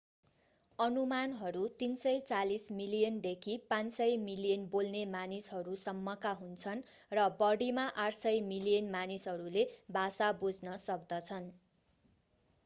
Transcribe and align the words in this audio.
अनुमानहरू 0.79 1.59
340 1.81 2.63
मिलियनदेखि 2.77 3.57
500 3.73 4.07
मिलियन 4.23 4.65
बोल्ने 4.71 5.03
मानिसहरू 5.11 5.75
सम्मका 5.83 6.31
हुन्छन् 6.41 6.83
र 7.11 7.27
बढिमा 7.37 7.85
800 8.07 8.35
मिलियन 8.49 8.91
मानिसहरूले 8.99 9.67
भाषा 9.95 10.31
बुझ्न 10.43 10.77
सक्दछन् 10.83 11.53